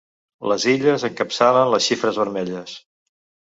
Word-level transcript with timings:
Les 0.51 0.63
Illes 0.71 1.05
encapçalen 1.09 1.71
les 1.75 1.91
xifres 1.91 2.19
vermelles. 2.25 2.77